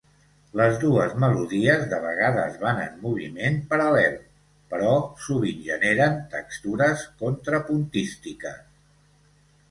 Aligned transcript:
Les 0.59 0.77
dues 0.83 1.11
melodies 1.23 1.81
de 1.89 1.97
vegades 2.05 2.55
van 2.61 2.79
en 2.85 2.95
moviment 3.03 3.59
paral·lel, 3.73 4.15
però 4.71 4.95
sovint 5.25 5.59
generen 5.67 6.17
textures 6.31 7.03
contrapuntístiques. 7.21 8.65